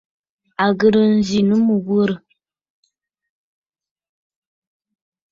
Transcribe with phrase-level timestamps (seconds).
[0.63, 2.13] À ghɨ̀rə nzì nɨ mɨ̀ghurə̀.